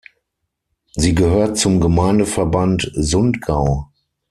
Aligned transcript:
Sie 0.95 1.13
gehört 1.13 1.59
zum 1.59 1.79
Gemeindeverband 1.79 2.89
Sundgau. 2.95 3.91